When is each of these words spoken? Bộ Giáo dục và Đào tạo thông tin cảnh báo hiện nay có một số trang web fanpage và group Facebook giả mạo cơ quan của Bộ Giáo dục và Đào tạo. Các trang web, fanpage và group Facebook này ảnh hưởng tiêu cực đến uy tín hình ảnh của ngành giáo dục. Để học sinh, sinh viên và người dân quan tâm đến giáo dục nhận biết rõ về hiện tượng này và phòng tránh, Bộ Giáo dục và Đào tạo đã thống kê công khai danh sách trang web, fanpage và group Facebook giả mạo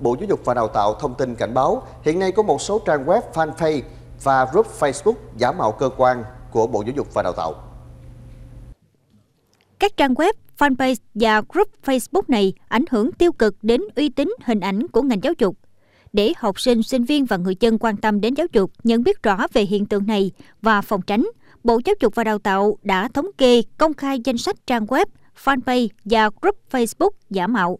Bộ 0.00 0.16
Giáo 0.20 0.26
dục 0.28 0.40
và 0.44 0.54
Đào 0.54 0.68
tạo 0.68 0.94
thông 0.94 1.14
tin 1.14 1.34
cảnh 1.34 1.54
báo 1.54 1.82
hiện 2.02 2.18
nay 2.18 2.32
có 2.32 2.42
một 2.42 2.60
số 2.60 2.78
trang 2.78 3.06
web 3.06 3.20
fanpage 3.34 3.82
và 4.22 4.44
group 4.52 4.66
Facebook 4.78 5.14
giả 5.36 5.52
mạo 5.52 5.72
cơ 5.72 5.90
quan 5.96 6.24
của 6.50 6.66
Bộ 6.66 6.82
Giáo 6.82 6.92
dục 6.96 7.14
và 7.14 7.22
Đào 7.22 7.32
tạo. 7.32 7.54
Các 9.78 9.96
trang 9.96 10.14
web, 10.14 10.32
fanpage 10.58 10.96
và 11.14 11.42
group 11.48 11.68
Facebook 11.84 12.22
này 12.28 12.52
ảnh 12.68 12.84
hưởng 12.90 13.12
tiêu 13.12 13.32
cực 13.32 13.56
đến 13.62 13.80
uy 13.96 14.08
tín 14.08 14.34
hình 14.44 14.60
ảnh 14.60 14.88
của 14.88 15.02
ngành 15.02 15.22
giáo 15.22 15.32
dục. 15.38 15.56
Để 16.12 16.32
học 16.36 16.60
sinh, 16.60 16.82
sinh 16.82 17.04
viên 17.04 17.24
và 17.24 17.36
người 17.36 17.54
dân 17.60 17.78
quan 17.78 17.96
tâm 17.96 18.20
đến 18.20 18.34
giáo 18.34 18.46
dục 18.52 18.70
nhận 18.84 19.02
biết 19.02 19.22
rõ 19.22 19.46
về 19.52 19.62
hiện 19.62 19.86
tượng 19.86 20.06
này 20.06 20.30
và 20.62 20.80
phòng 20.80 21.02
tránh, 21.02 21.28
Bộ 21.64 21.80
Giáo 21.84 21.94
dục 22.00 22.14
và 22.14 22.24
Đào 22.24 22.38
tạo 22.38 22.78
đã 22.82 23.08
thống 23.08 23.26
kê 23.38 23.62
công 23.78 23.94
khai 23.94 24.20
danh 24.24 24.38
sách 24.38 24.56
trang 24.66 24.86
web, 24.86 25.06
fanpage 25.44 25.88
và 26.04 26.30
group 26.42 26.56
Facebook 26.70 27.10
giả 27.30 27.46
mạo 27.46 27.78